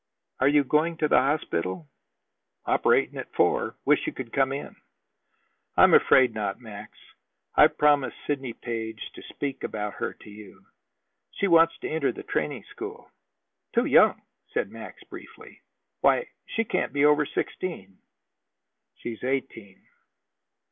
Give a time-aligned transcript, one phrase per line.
[0.39, 1.87] "Are you going to the hospital?"
[2.65, 4.75] "Operating at four wish you could come in."
[5.77, 6.97] "I'm afraid not, Max.
[7.53, 10.65] I've promised Sidney Page to speak about her to you.
[11.29, 13.11] She wants to enter the training school."
[13.75, 14.19] "Too young,"
[14.55, 15.61] said Max briefly.
[15.99, 17.99] "Why, she can't be over sixteen."
[18.95, 19.83] "She's eighteen."